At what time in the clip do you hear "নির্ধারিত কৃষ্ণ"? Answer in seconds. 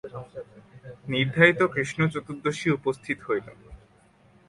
1.07-1.99